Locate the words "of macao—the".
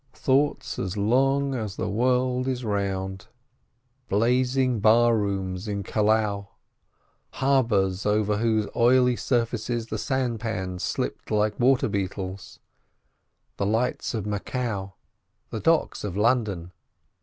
14.15-15.59